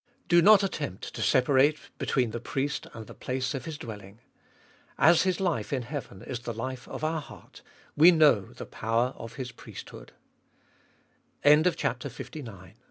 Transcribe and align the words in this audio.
Do 0.27 0.41
not 0.41 0.63
attempt 0.63 1.13
to 1.13 1.21
separate 1.21 1.77
between 1.99 2.31
the 2.31 2.39
priest 2.39 2.87
and 2.95 3.05
the 3.05 3.13
place 3.13 3.53
of 3.53 3.65
his 3.65 3.77
dwelling. 3.77 4.17
As 4.97 5.21
His 5.21 5.39
life 5.39 5.71
in 5.71 5.83
heaven 5.83 6.23
is 6.23 6.39
the 6.39 6.55
life 6.55 6.87
of 6.87 7.03
our 7.03 7.21
heart, 7.21 7.61
we 7.95 8.09
know 8.09 8.41
the 8.51 8.65
power 8.65 9.13
of 9.15 9.35
His 9.35 9.51
priesthoo 9.51 10.07